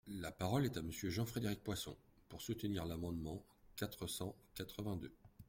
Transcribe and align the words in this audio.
La 0.17 0.31
parole 0.31 0.65
est 0.65 0.77
à 0.77 0.81
Monsieur 0.81 1.11
Jean-Frédéric 1.11 1.61
Poisson, 1.63 1.95
pour 2.27 2.41
soutenir 2.41 2.85
l’amendement 2.87 3.17
numéro 3.33 3.45
quatre 3.75 4.07
cent 4.07 4.35
quatre-vingt-deux. 4.55 5.13